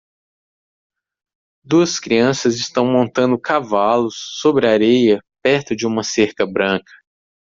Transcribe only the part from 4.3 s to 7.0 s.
sobre areia perto de uma cerca branca.